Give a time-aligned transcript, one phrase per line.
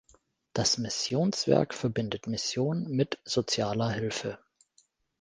[0.53, 4.39] Das Missionswerk verbindet Mission mit sozialer Hilfe.